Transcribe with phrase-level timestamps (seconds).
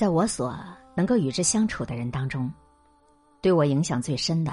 [0.00, 0.58] 在我所
[0.94, 2.50] 能够与之相处的人当中，
[3.42, 4.50] 对我影响最深的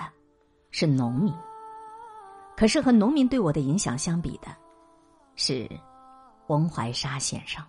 [0.72, 1.34] 是农民。
[2.58, 4.54] 可是和农民对我的影响相比的，
[5.36, 5.66] 是
[6.48, 7.64] 翁怀沙先生。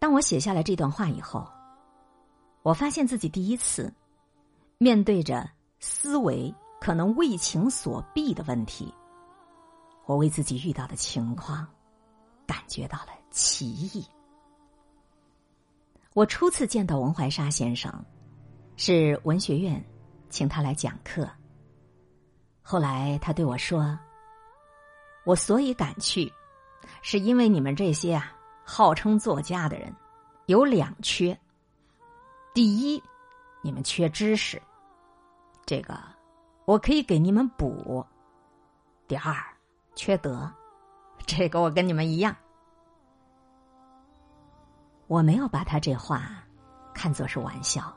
[0.00, 1.48] 当我写下了这段话以后，
[2.64, 3.94] 我发现自己第一次
[4.78, 5.48] 面对着
[5.78, 8.92] 思维可能为情所逼的问题，
[10.06, 11.64] 我为自己遇到的情况
[12.44, 14.04] 感觉到了奇异。
[16.14, 17.92] 我初次见到王怀沙先生，
[18.76, 19.84] 是文学院
[20.30, 21.28] 请他来讲课。
[22.62, 23.98] 后来他对我说
[25.26, 26.32] ：“我所以敢去，
[27.02, 28.30] 是因为你们这些啊。”
[28.66, 29.94] 号称作家的人
[30.46, 31.38] 有两缺：
[32.54, 33.02] 第一，
[33.60, 34.62] 你们缺知识，
[35.66, 36.00] 这个
[36.64, 38.02] 我可以给你们补；
[39.06, 39.36] 第二，
[39.94, 40.50] 缺德，
[41.26, 42.34] 这个我跟你们一样。
[45.06, 46.42] 我没有把他这话
[46.94, 47.92] 看作是玩笑。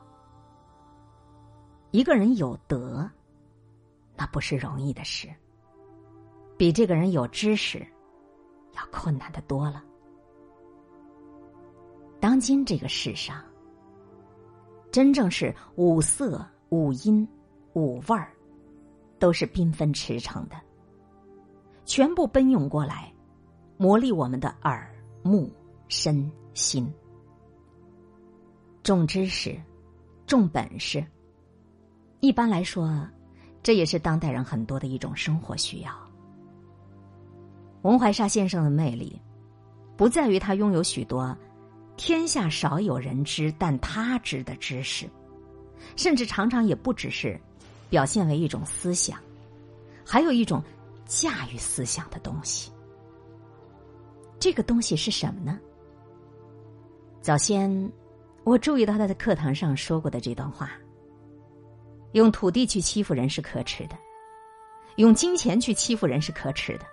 [1.91, 3.09] 一个人有德，
[4.16, 5.30] 那不是容易的事，
[6.58, 7.85] 比这个人有知识
[8.73, 9.83] 要困难的多了。
[12.19, 13.41] 当今这个世上，
[14.91, 17.28] 真正是五色、五音、
[17.73, 18.33] 五味儿，
[19.17, 20.55] 都是缤纷驰骋的，
[21.85, 23.13] 全部奔涌过来，
[23.78, 25.50] 磨砺我们的耳、目、
[25.88, 26.91] 身、心。
[28.83, 29.55] 重知识，
[30.25, 31.05] 重本事。
[32.19, 33.08] 一般来说，
[33.61, 35.91] 这也是当代人很多的一种生活需要。
[37.83, 39.22] 文怀沙先生的魅力，
[39.95, 41.38] 不在于他拥有许多。
[41.95, 45.09] 天下少有人知，但他知的知识，
[45.95, 47.39] 甚至常常也不只是
[47.89, 49.19] 表现为一种思想，
[50.05, 50.63] 还有一种
[51.05, 52.72] 驾驭思想的东西。
[54.39, 55.59] 这个东西是什么呢？
[57.22, 57.92] 早先
[58.44, 60.72] 我注意到他在课堂上说过的这段话：
[62.14, 63.97] 用土地去欺负人是可耻的，
[64.96, 66.86] 用金钱去欺负人是可耻的，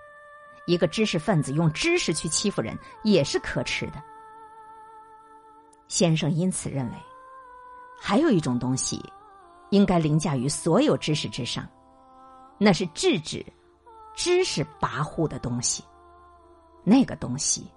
[0.66, 4.02] 一个知识分子用知识去欺负人也是可耻的。
[5.86, 6.96] 先生因此认为，
[8.00, 9.00] 还有一种东西，
[9.70, 11.68] 应该凌驾于所有知识之上，
[12.58, 13.44] 那是制止
[14.16, 15.84] 知识跋扈的东西。
[16.82, 17.70] 那个东西，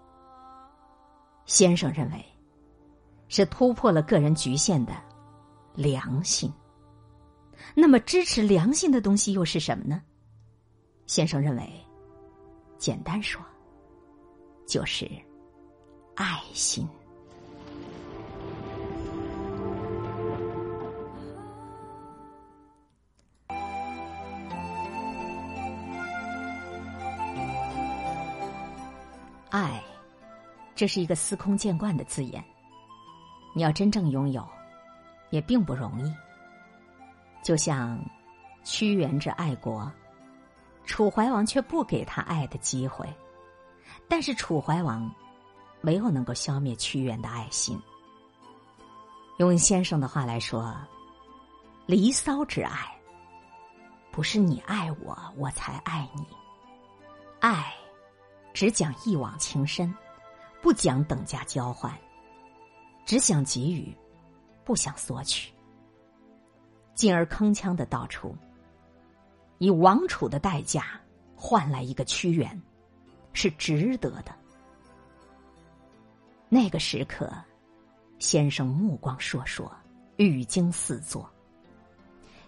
[1.46, 2.26] 先生认为，
[3.28, 4.94] 是突破了个人局限的
[5.76, 6.52] 良心。
[7.76, 10.02] 那么，支持良心的东西又是什么呢？
[11.06, 11.70] 先生认为，
[12.78, 13.42] 简单说，
[14.68, 15.10] 就是
[16.16, 16.88] 爱心。
[29.50, 29.82] 爱，
[30.76, 32.44] 这是一个司空见惯的字眼。
[33.58, 34.48] 你要真正拥有，
[35.32, 36.14] 也并不容易。
[37.44, 38.00] 就像
[38.64, 39.92] 屈原之爱国，
[40.86, 43.12] 楚怀王却不给他爱的机会，
[44.08, 45.12] 但是楚怀王
[45.82, 47.82] 没有能够消灭屈原的爱心。
[49.38, 50.66] 用先生的话来说，
[51.88, 52.96] 《离骚》之爱，
[54.12, 56.28] 不是你爱我，我才爱你，
[57.40, 57.74] 爱。
[58.54, 59.92] 只讲一往情深，
[60.62, 61.92] 不讲等价交换；
[63.08, 63.96] 只想给予，
[64.66, 65.50] 不想索取。
[66.94, 68.36] 进而铿锵的道出：
[69.60, 71.00] 以王储的代价
[71.34, 72.62] 换来一个屈原，
[73.32, 74.36] 是值得的。
[76.50, 77.32] 那个时刻，
[78.20, 79.72] 先生目光烁烁，
[80.18, 81.32] 语惊四座。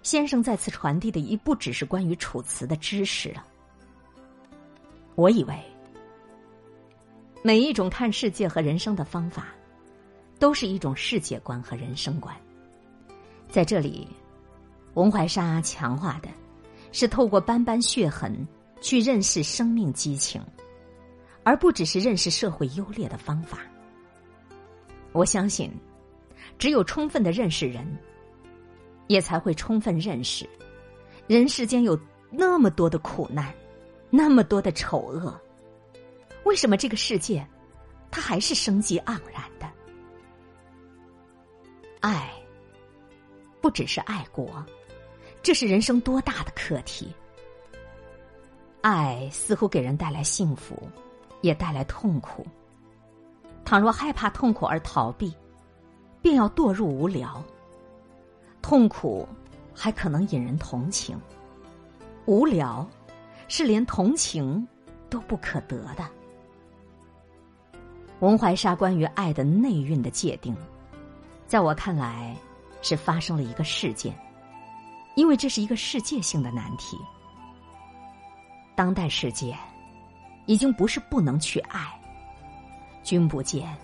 [0.04, 3.46] 先生再次传递的已不只是关于楚辞的知识了。
[5.16, 5.58] 我以为。
[7.42, 9.48] 每一种看世界和人生的方法，
[10.40, 12.36] 都是一种世界观和人生观。
[13.50, 14.08] 在这里，
[14.94, 16.30] 文怀沙强化的，
[16.92, 18.48] 是透过斑斑血痕
[18.82, 20.42] 去认识生命激情，
[21.44, 23.60] 而不只是认识社会优劣的方法。
[25.12, 25.72] 我相信，
[26.58, 27.86] 只有充分的认识人，
[29.08, 30.48] 也才会充分认识
[31.28, 32.00] 人世间有
[32.32, 33.54] 那么多的苦难，
[34.10, 35.40] 那么多的丑恶。
[36.46, 37.46] 为什么这个世界，
[38.10, 39.68] 它还是生机盎然的？
[42.00, 42.32] 爱，
[43.62, 44.64] 不只是爱国，
[45.44, 47.14] 这是人生多大的课题。
[48.82, 50.82] 爱似乎给人带来幸福，
[51.42, 52.48] 也带来痛苦。
[53.66, 55.34] 倘若害怕痛苦而逃避，
[56.22, 57.44] 便要堕入无聊。
[58.62, 59.28] 痛苦
[59.74, 61.20] 还可能引人同情，
[62.26, 62.88] 无聊
[63.50, 64.66] 是连同情
[65.10, 66.10] 都不可得的。
[68.22, 70.56] 文怀沙关于爱的内蕴的界定，
[71.50, 72.36] 在我看来
[72.84, 74.14] 是发生了一个事件，
[75.16, 76.96] 因为这是一个世界性的难题。
[78.76, 79.58] 当代世界
[80.46, 82.00] 已经不是不能去爱，
[83.02, 83.76] 君不见，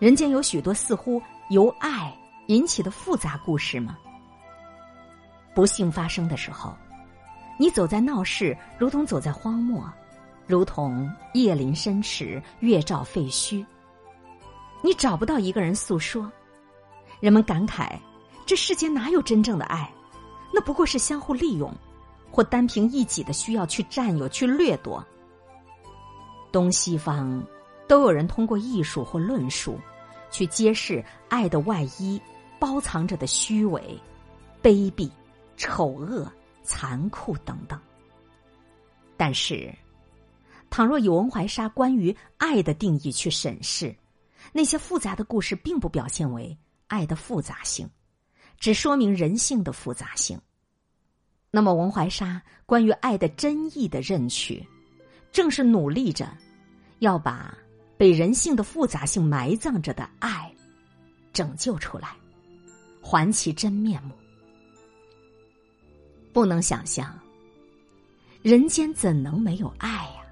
[0.00, 2.12] 人间有许多似乎由爱
[2.48, 3.96] 引起的复杂故事吗？
[5.54, 6.74] 不幸发生的时候，
[7.56, 9.88] 你走在闹市，如同走在荒漠。
[10.48, 13.64] 如同叶林深池，月照废墟。
[14.82, 16.30] 你找不到一个人诉说，
[17.20, 17.98] 人们感慨：
[18.44, 19.90] 这世间哪有真正的爱？
[20.52, 21.72] 那不过是相互利用，
[22.30, 25.04] 或单凭一己的需要去占有、去掠夺。
[26.52, 27.42] 东西方
[27.88, 29.78] 都有人通过艺术或论述，
[30.30, 32.20] 去揭示爱的外衣
[32.58, 34.00] 包藏着的虚伪、
[34.62, 35.10] 卑鄙、
[35.56, 36.30] 丑恶、
[36.62, 37.80] 残酷等等。
[39.16, 39.72] 但是。
[40.70, 43.94] 倘若以文怀沙关于爱的定义去审视，
[44.52, 47.88] 那些复杂的故事并不表现为爱的复杂性，
[48.58, 50.40] 只说明人性的复杂性。
[51.50, 54.66] 那么，文怀沙关于爱的真意的认取，
[55.30, 56.36] 正是努力着
[56.98, 57.56] 要把
[57.96, 60.52] 被人性的复杂性埋葬着的爱
[61.32, 62.16] 拯救出来，
[63.00, 64.14] 还其真面目。
[66.32, 67.16] 不能想象，
[68.42, 70.24] 人间怎能没有爱呀？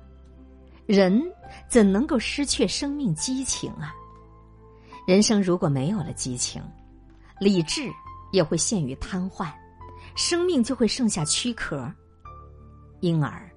[0.87, 1.23] 人
[1.69, 3.95] 怎能够失去生命激情啊？
[5.07, 6.63] 人生如果没有了激情，
[7.41, 7.91] 理智
[8.31, 9.53] 也会陷于瘫痪，
[10.15, 11.93] 生命就会剩下躯壳。
[13.01, 13.51] 因而，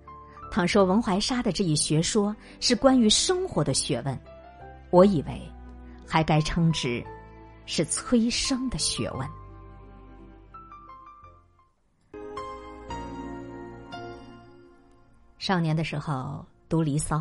[0.52, 4.20] 倘说文怀沙的这一学说是关于生活的学问，
[4.90, 5.42] 我以为
[6.08, 7.04] 还该称之
[7.66, 9.30] 是催生的学问。
[15.38, 16.46] 少年的时候。
[16.68, 17.18] 读《离骚》，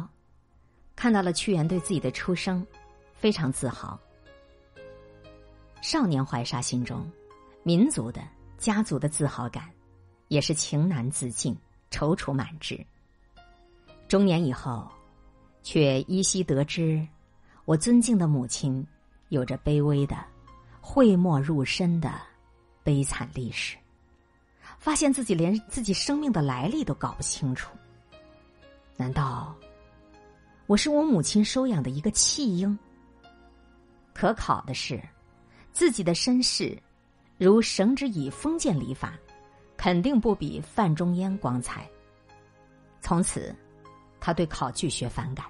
[0.96, 2.66] 看到了屈原对自己的出生
[3.12, 4.00] 非常自豪。
[5.84, 7.06] 少年怀沙心中
[7.62, 8.26] 民族的、
[8.56, 9.70] 家族的自豪感，
[10.28, 11.54] 也是情难自禁、
[11.90, 12.82] 踌躇满志。
[14.08, 14.90] 中年以后，
[15.62, 17.06] 却依稀得知，
[17.66, 18.84] 我尊敬的母亲
[19.28, 20.16] 有着卑微的、
[20.80, 22.14] 讳莫入深的
[22.82, 23.76] 悲惨历史，
[24.78, 27.76] 发现自己连自己生命的来历都搞不清楚。
[28.96, 29.54] 难道
[30.66, 32.78] 我是我母亲收养的一个弃婴？
[34.14, 34.98] 可考的是，
[35.74, 36.80] 自己的身世
[37.36, 39.12] 如绳之以封建礼法，
[39.76, 41.86] 肯定不比范仲淹光彩。
[43.00, 43.54] 从此，
[44.20, 45.44] 他对考据学反感。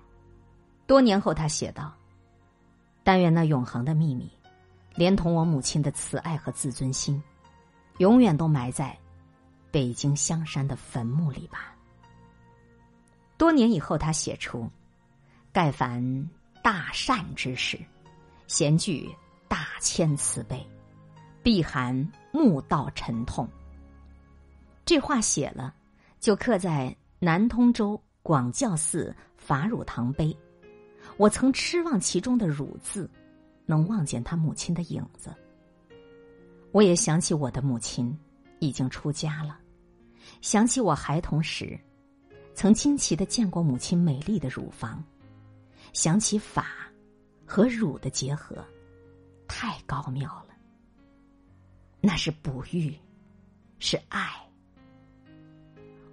[0.86, 1.94] 多年后，他写道
[3.04, 4.30] ：“但愿那永恒的秘密，
[4.94, 7.22] 连同我母亲的慈爱和自尊心，
[7.98, 8.98] 永远都埋在
[9.70, 11.76] 北京香山的坟墓里吧。”
[13.36, 14.70] 多年以后，他写出
[15.52, 16.30] “盖凡
[16.62, 17.78] 大善之事，
[18.46, 19.14] 贤具
[19.54, 20.66] 大千慈悲，
[21.40, 21.94] 必含
[22.32, 23.48] 目道沉痛。”
[24.84, 25.72] 这话写了，
[26.18, 30.36] 就刻在南通州广教寺法乳堂碑。
[31.18, 33.08] 我曾痴望其中的“乳”字，
[33.64, 35.32] 能望见他母亲的影子。
[36.72, 38.18] 我也想起我的母亲
[38.58, 39.56] 已经出家了，
[40.40, 41.78] 想起我孩童时。
[42.54, 45.00] 曾惊奇的见过母亲美丽的乳房，
[45.92, 46.90] 想起法
[47.46, 48.56] 和乳的结合，
[49.56, 50.54] 太高妙了。
[52.00, 52.92] 那是哺育，
[53.78, 54.28] 是爱。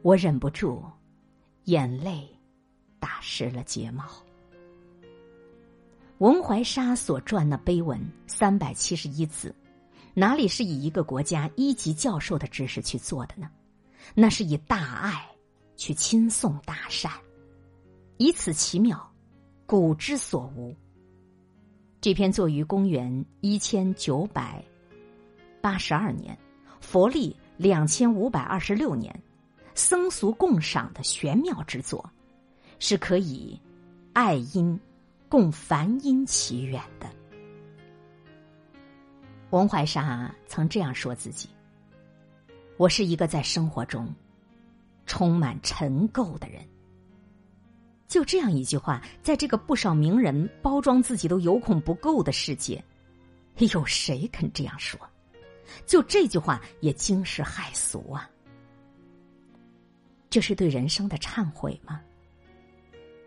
[0.03, 0.83] 我忍不住，
[1.63, 2.29] 眼泪
[2.99, 4.05] 打湿了睫毛。
[6.19, 9.55] 文怀沙所撰那碑文三百七十一字，
[10.13, 13.49] 哪里是以一个国家一级教授的知识去做的呢？
[14.13, 15.27] 那是以大爱。
[15.77, 17.11] 去亲送大善，
[18.17, 19.11] 以此奇妙，
[19.65, 20.77] 古之所无。
[22.01, 24.59] 这篇作于公元一千九百
[25.61, 26.35] 八十二年，
[26.79, 29.15] 佛历两千五百二十六年，
[29.75, 32.03] 僧俗共赏的玄妙之作，
[32.79, 33.61] 是可以
[34.13, 34.79] 爱因
[35.29, 37.07] 共梵音起远的。
[39.51, 41.49] 文怀沙曾这样说自己
[42.77, 44.11] ：“我是一个在生活中。”
[45.05, 46.65] 充满尘垢的人，
[48.11, 52.83] 就这样一句话，在这个不少名人包装自己都有恐不够的世界，
[53.73, 54.99] 有谁肯这样说？
[55.85, 58.29] 就这句话也惊世骇俗啊！
[60.29, 62.01] 这是对人生的忏悔吗？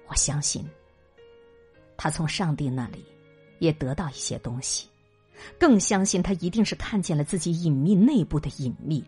[0.07, 0.63] 我相信，
[1.97, 3.07] 他从上帝那里
[3.61, 4.87] 也得到一些东西，
[5.59, 9.03] 更相信他一定是看见了自己隐秘内部的隐秘，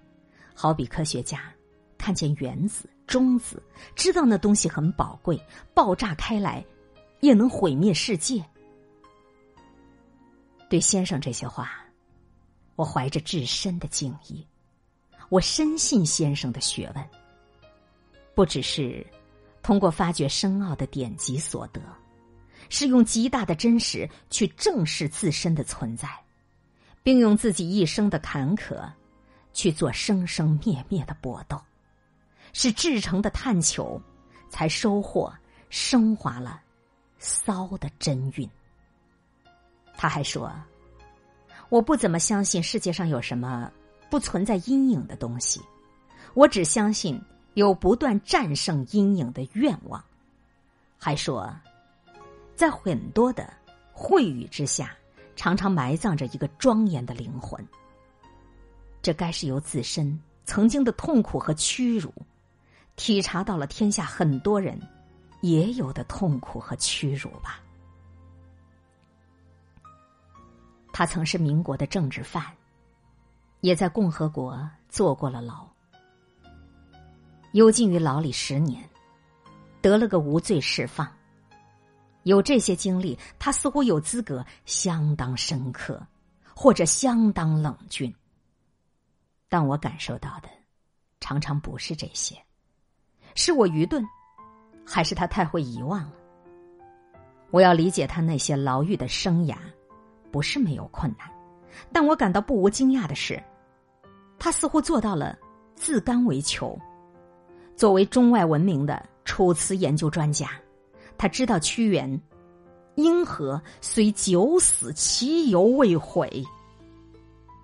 [0.54, 1.52] 好比科学家。
[1.98, 3.62] 看见原子、中子，
[3.94, 5.40] 知道那东西很宝贵，
[5.72, 6.64] 爆炸开来，
[7.20, 8.44] 也能毁灭世界。
[10.68, 11.70] 对先生这些话，
[12.74, 14.44] 我怀着至深的敬意。
[15.28, 17.04] 我深信先生的学问，
[18.34, 19.04] 不只是
[19.62, 21.80] 通过发掘深奥的典籍所得，
[22.68, 26.08] 是用极大的真实去正视自身的存在，
[27.02, 28.88] 并用自己一生的坎坷
[29.52, 31.60] 去做生生灭灭的搏斗，
[32.58, 34.00] 是至诚的探求，
[34.48, 35.30] 才收获
[35.68, 36.62] 升华了
[37.18, 38.48] 骚的真韵。
[39.94, 40.50] 他还说
[41.68, 43.70] ：“我不怎么相信世界上有什么。”
[44.08, 45.60] 不存在阴影的东西，
[46.32, 47.20] 我只相信
[47.54, 50.02] 有不断战胜阴影的愿望。
[50.96, 51.52] 还说，
[52.54, 53.52] 在很多的
[53.92, 54.96] 秽语之下，
[55.34, 57.62] 常常埋葬着一个庄严的灵魂。
[59.02, 62.14] 这该是由自身曾经的痛苦和屈辱，
[62.96, 64.80] 体察到了天下很多人
[65.42, 67.60] 也有的痛苦和屈辱吧。
[70.92, 72.44] 他曾是民国的政治犯。
[73.62, 75.66] 也在共和国坐过了牢，
[77.52, 78.88] 幽禁于牢里十年，
[79.80, 81.10] 得了个无罪释放。
[82.24, 86.06] 有这些经历，他似乎有资格相当深刻，
[86.54, 88.14] 或者相当冷峻。
[89.48, 90.48] 但我感受到的，
[91.18, 92.40] 常常不是这些，
[93.36, 94.04] 是我愚钝，
[94.84, 96.12] 还是他太会遗忘了？
[97.52, 99.56] 我要理解他那些牢狱的生涯，
[100.32, 101.30] 不是没有困难。
[101.92, 103.40] 但我感到不无惊讶的是，
[104.38, 105.38] 他似乎做到了
[105.74, 106.76] 自甘为囚。
[107.76, 110.50] 作为中外闻名的楚辞研究专家，
[111.18, 112.20] 他知道屈原
[112.96, 116.42] “因何虽九死，其犹未悔”，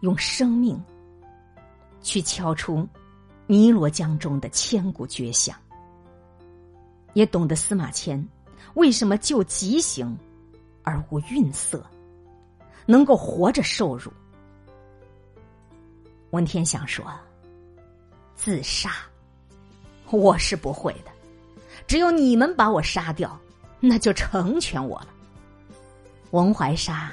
[0.03, 0.79] 用生命
[2.03, 2.87] 去敲出
[3.47, 5.57] 尼罗江中的千古绝响。
[7.15, 8.27] 也懂得司马迁
[8.75, 10.17] 为什么就极刑
[10.83, 11.85] 而无愠色。
[12.85, 14.11] 能够活着受辱，
[16.31, 17.05] 文天祥说
[18.35, 18.91] ：“自杀，
[20.11, 21.13] 我是不会的。
[21.87, 23.39] 只有你们把我杀掉，
[23.79, 25.09] 那就成全我了。”
[26.33, 27.13] 文怀沙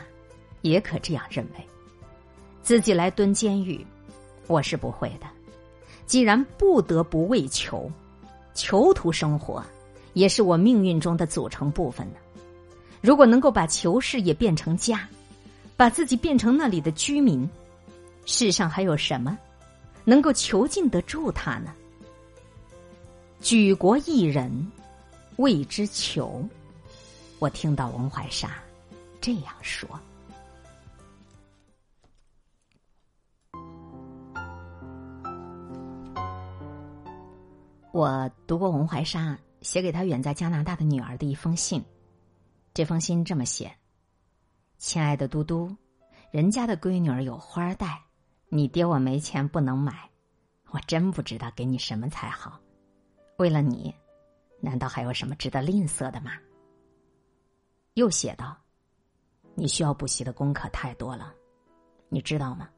[0.62, 1.63] 也可这样认为，
[2.63, 3.86] 自己来蹲监狱，
[4.48, 5.27] 我是不会的。
[6.09, 7.89] 既然不得不为囚，
[8.55, 9.63] 囚徒生活
[10.13, 12.15] 也是我命运中的组成部分呢。
[12.99, 15.07] 如果能够把囚室也变成家。
[15.77, 17.49] 把自己变成那里的居民，
[18.25, 19.39] 世上还有什么
[20.03, 21.73] 能够囚禁得住他呢？
[23.39, 24.51] 举国一人
[25.37, 26.45] 为之囚，
[27.39, 28.61] 我听到文怀沙
[29.21, 29.87] 这样说。
[37.91, 41.84] 我读过文怀沙写给他远在加拿大的女儿的一封信，
[42.72, 43.75] 这封信这么写。
[44.77, 45.75] 亲爱的嘟嘟，
[46.31, 48.00] 人家的闺女儿有花戴，
[48.48, 50.08] 你爹我没钱不能买，
[50.69, 52.60] 我真不知道给你什么才好。
[53.38, 53.93] 为了你，
[54.62, 56.34] 难道还有什么值得吝啬的吗？
[57.96, 58.55] 又写道
[59.55, 61.34] ：“你需要补习的功课太多了，
[62.08, 62.69] 你知道吗？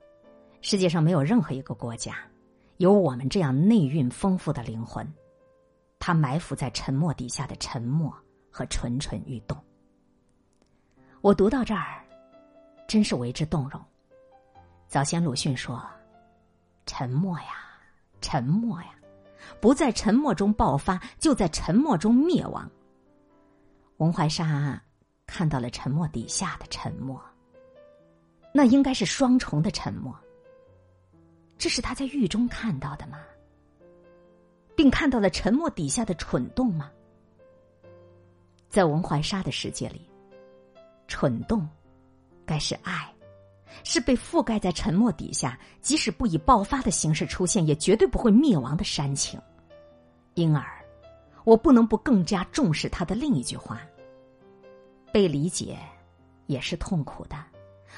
[0.62, 2.16] 世界上没有任何一个国家
[2.82, 5.08] 有我们这样内蕴丰富的灵魂，
[6.00, 8.12] 它埋伏在沉默底下的沉默
[8.50, 9.56] 和蠢蠢欲动。”
[11.22, 12.04] 我读到这儿，
[12.88, 13.80] 真是为之动容。
[14.88, 15.88] 早先鲁迅说
[16.88, 17.70] ：“沉默呀，
[18.20, 18.96] 沉默呀，
[19.62, 22.68] 不在沉默中爆发，就在沉默中灭亡。”
[23.98, 24.82] 文怀沙
[25.28, 27.22] 看到了沉默底下的沉默，
[28.52, 30.20] 那应该是双重的沉默。
[31.62, 33.20] 这是他在狱中看到的吗？
[34.76, 36.90] 并看到了沉默底下的蠢动吗？
[38.68, 40.10] 在文怀沙的世界里。
[41.08, 41.70] 蠢动，
[42.48, 43.14] 该是爱，
[43.84, 49.40] 是被覆盖在沉默底下，即使不以爆发的形式出现，也绝对不会灭亡的煽情。
[50.34, 50.84] 因而，
[51.44, 53.82] 我不能不更加重视他的另一句话：
[55.14, 55.78] 被理解
[56.48, 57.38] 也是痛苦的，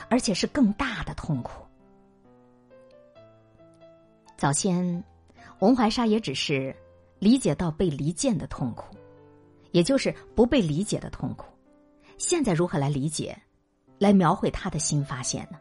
[0.10, 1.66] 而且是更大的痛苦。
[4.44, 5.02] 早先，
[5.60, 6.76] 文怀沙也只是
[7.18, 8.94] 理解到被离间的痛苦，
[9.72, 11.46] 也就是不被理解的痛苦。
[12.18, 13.42] 现在如何来理解，
[14.00, 15.58] 来描绘他的新发现呢？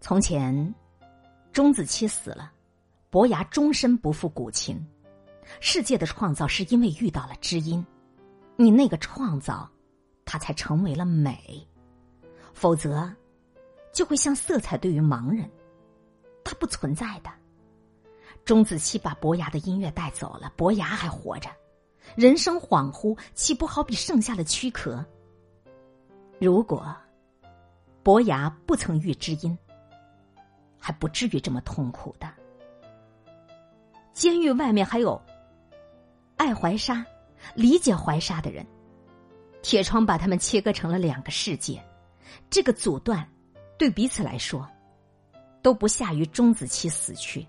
[0.00, 0.74] 从前，
[1.52, 2.50] 钟子期死了，
[3.08, 4.84] 伯牙终身不复古琴。
[5.60, 7.86] 世界的创造是因为遇到了知音，
[8.56, 9.70] 你那个创造，
[10.24, 11.64] 它才成为了美。
[12.52, 13.08] 否则，
[13.92, 15.48] 就会像色彩对于盲人，
[16.42, 17.30] 它不存在的。
[18.44, 21.48] 钟子期把伯牙的音乐带走了，伯牙还活着。
[22.14, 25.04] 人生恍惚，岂不好比剩下的躯壳？
[26.38, 26.94] 如果
[28.02, 29.56] 伯牙不曾遇知音，
[30.78, 32.30] 还不至于这么痛苦的。
[34.12, 35.20] 监狱外面还有
[36.36, 37.04] 爱怀沙、
[37.54, 38.64] 理解怀沙的人，
[39.62, 41.82] 铁窗把他们切割成了两个世界，
[42.50, 43.26] 这个阻断
[43.78, 44.68] 对彼此来说
[45.62, 47.44] 都不下于钟子期死去。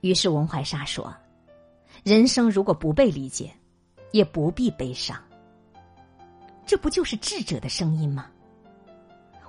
[0.00, 1.14] 于是文怀沙说。
[2.04, 3.52] 人生如果不被理解，
[4.12, 5.20] 也不必悲伤。
[6.64, 8.26] 这不就是智者的声音吗？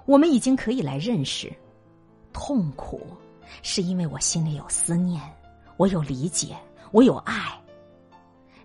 [0.06, 1.53] 我们已经可以来认识，
[2.34, 3.06] 痛苦
[3.62, 5.22] 是因为我心里有思念，
[5.77, 6.58] 我有理解，
[6.91, 7.56] 我有爱。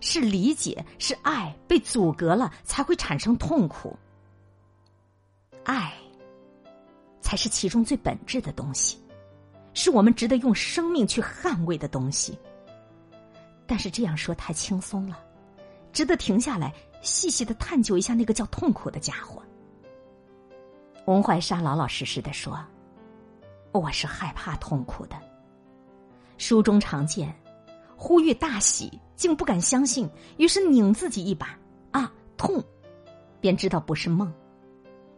[0.01, 3.97] 是理解，是爱被阻隔了，才会产生痛苦。
[5.63, 5.93] 爱
[7.21, 8.99] 才是其中最本质的东西，
[9.75, 12.39] 是我们值得用生命去捍卫的东西。
[13.67, 15.19] 但是这样说太轻松了，
[15.93, 19.43] 值得停下来细细的探究一下那个叫痛苦的家伙。
[21.05, 22.59] 文怀沙老老实实的说
[23.71, 25.15] ：“我是害怕痛苦的。”
[26.37, 27.33] 书中常见，
[27.95, 31.57] 呼吁大喜，竟不敢相信，于是拧自己一把，
[31.91, 32.63] 啊，痛，
[33.39, 34.33] 便知道不是梦。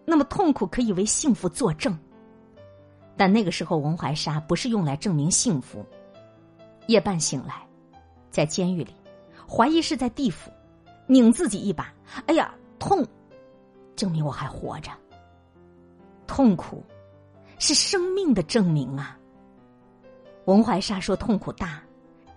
[0.05, 1.97] 那么痛苦可以为幸福作证，
[3.17, 5.86] 但那个时候文怀沙不是用来证明幸福。
[6.86, 7.67] 夜半醒来。
[8.29, 8.93] 在监狱里，
[9.50, 10.51] 怀疑是在地府，
[11.07, 11.91] 拧自己一把，
[12.27, 13.03] 哎呀，痛！
[13.95, 14.91] 证明我还活着。
[16.27, 16.83] 痛苦，
[17.57, 19.17] 是生命的证明啊。
[20.45, 21.81] 文怀沙说：“痛苦大，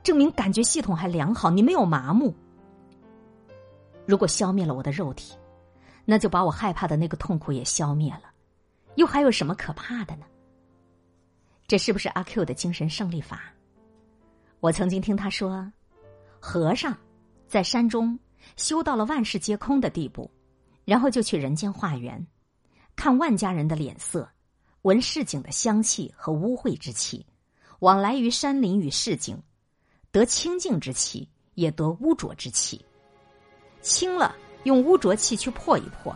[0.03, 2.35] 证明感觉系统还良好，你没有麻木。
[4.07, 5.37] 如果消灭了我的肉体，
[6.07, 8.31] 那就把我害怕的那个痛苦也消灭了，
[8.95, 10.25] 又还有什么可怕的呢？
[11.71, 13.43] 这是不是阿 Q 的精神胜利法？
[14.59, 15.73] 我曾经听他说。”
[16.41, 16.99] 和尚
[17.47, 18.19] 在山中
[18.57, 20.29] 修到了万事皆空的地步，
[20.85, 22.27] 然后就去人间化缘，
[22.97, 24.29] 看万家人的脸色，
[24.83, 27.25] 闻市井的香气和污秽之气，
[27.79, 29.41] 往来于山林与市井，
[30.11, 32.85] 得清净之气，也得污浊之气。
[33.81, 36.13] 清了，用污浊气去破一破；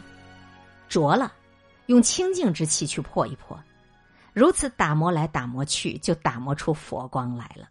[0.88, 1.33] 浊了，
[1.87, 3.57] 用清净之气去破一破。
[4.35, 7.70] 如此打磨来打磨去，就打磨出佛光来了。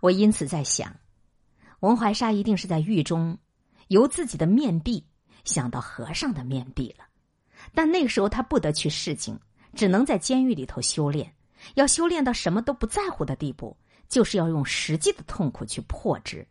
[0.00, 0.94] 我因此在想。
[1.80, 3.36] 文怀沙一定是在狱中，
[3.88, 5.04] 由自己的面壁
[5.44, 7.04] 想到和尚的面壁了。
[7.74, 9.38] 但那个时候他不得去市井，
[9.74, 11.34] 只能在监狱里头修炼。
[11.74, 13.76] 要修炼到什么都不在乎的地步，
[14.08, 16.46] 就是要用实际的痛苦去破之。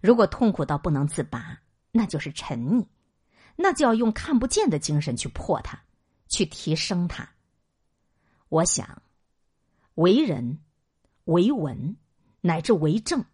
[0.00, 1.58] 如果痛苦到不能自拔，
[1.90, 2.84] 那就是沉溺，
[3.56, 5.80] 那就要用看不见的精神去破它，
[6.28, 7.28] 去提升它。
[8.52, 9.00] 我想，
[9.94, 10.58] 为人、
[11.24, 11.96] 为文，
[12.42, 13.24] 乃至为政。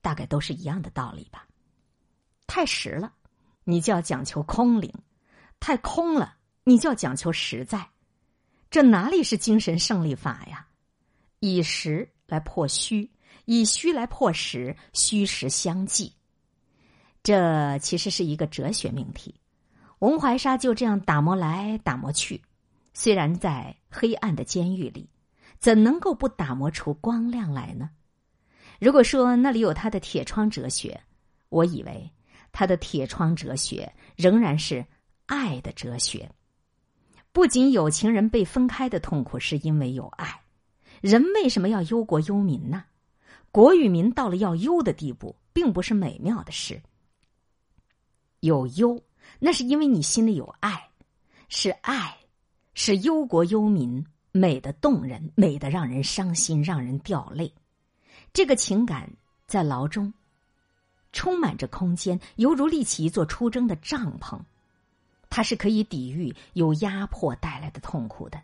[0.00, 1.48] 大概都是一样的道理吧。
[2.46, 3.12] 太实了，
[3.64, 4.88] 你就要讲求空灵；
[5.58, 7.90] 太空了，你就要讲求实在。
[8.70, 10.68] 这哪里是精神胜利法呀？
[11.40, 13.10] 以实来破虚，
[13.46, 16.14] 以虚来破实，虚实相济。
[17.24, 19.34] 这其实是一个哲学命题。
[19.98, 22.40] 文怀沙就这样打磨来打磨去，
[22.94, 25.08] 虽然在黑暗的监狱里，
[25.58, 27.90] 怎能够不打磨出光亮来呢？
[28.80, 31.00] 如果说那里有他的铁窗哲学，
[31.48, 32.10] 我以为
[32.50, 34.84] 他的铁窗哲学仍然是
[35.26, 36.30] 爱的哲学。
[37.32, 40.42] 不仅有情人被分开的痛苦是因为有爱，
[41.00, 42.84] 人为什么要忧国忧民呢？
[43.50, 46.82] 国与民到了要忧的地步，并不是美妙的事。
[48.40, 49.02] 有忧，
[49.38, 50.90] 那是因为你心里有爱，
[51.48, 52.18] 是爱，
[52.74, 57.52] 是忧国忧民，美的动人，美的让人伤心，让人掉泪。
[58.32, 59.10] 这个情感
[59.46, 60.12] 在牢中
[61.12, 64.40] 充满着空间，犹如立起一座出征的帐篷。
[65.28, 68.40] 它是可以抵御有压迫带来的痛苦的，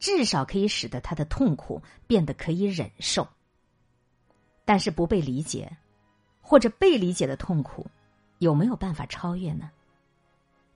[0.00, 3.28] 至少可以使得他的痛苦变得可以忍受。
[4.64, 5.76] 但是不被理解
[6.40, 7.86] 或者被理解的痛苦，
[8.38, 9.70] 有没有办法超越呢？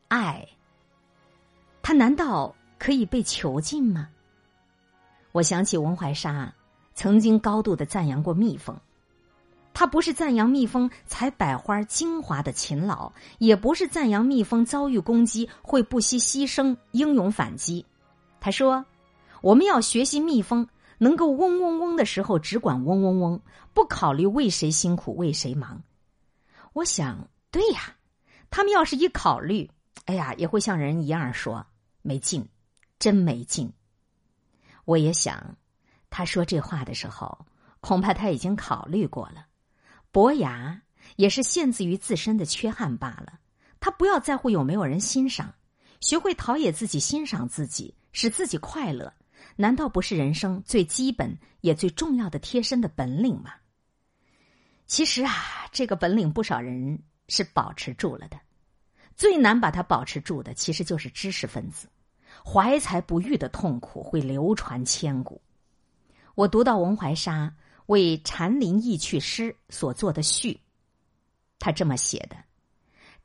[0.07, 0.49] 爱，
[1.83, 4.09] 他难道可以被囚禁吗？
[5.31, 6.53] 我想起文怀沙。
[6.93, 8.77] 曾经高度的赞扬过蜜蜂，
[9.73, 17.87] 他不是赞扬蜜蜂采百花精华的勤劳，也不是赞扬蜜蜂遭遇攻击会不惜牺牲、英勇反击。
[18.39, 18.85] 他说
[19.41, 23.41] ：“我们要学习蜜蜂，能够嗡嗡嗡的时候只管嗡嗡嗡，
[23.73, 25.83] 不考虑为谁辛苦为谁忙。”
[26.75, 27.97] 我想，对呀，
[28.51, 29.71] 他们要是一考虑，
[30.05, 31.65] 哎呀，也会像人一样说
[32.03, 32.47] 没劲，
[33.01, 33.73] 真没劲。
[34.85, 35.57] 我也想。
[36.13, 37.47] 他说这话的时候，
[37.81, 39.47] 恐怕他已经考虑过了。
[40.11, 40.83] 伯牙
[41.15, 43.39] 也是限自于自身的缺憾罢了。
[43.79, 45.55] 他不要在乎有没有人欣赏，
[46.01, 49.15] 学会陶冶自己、欣赏自己，使自己快乐，
[49.55, 53.55] 难道不是人生最基本也最重要的贴身的本领吗？
[54.87, 55.33] 其实啊，
[55.71, 58.37] 这个本领不少人是保持住了的。
[59.15, 61.89] 最难把它保持住的，其实就是知识分子，
[62.45, 65.41] 怀才不遇的痛苦会流传千古。
[66.35, 67.55] 我读到文怀沙
[67.87, 70.61] 为《禅林意趣诗》所做的序，
[71.59, 72.37] 他这么写的：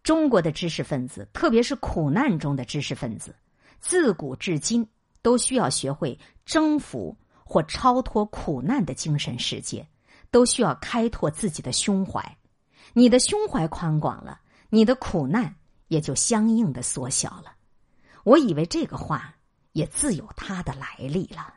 [0.03, 3.35] 中国的知识分子，特别是苦难中的知识分子，
[3.79, 4.87] 自古至今
[5.21, 9.87] 都需要学会征服或超脱苦难的精神世界，
[10.31, 12.37] 都需要开拓自己的胸怀。
[12.93, 15.55] 你的胸怀宽广了，你的苦难。
[15.87, 17.54] 也就相应的缩小了。
[18.25, 19.35] 我以为这个话
[19.73, 21.54] 也自有它的来历了。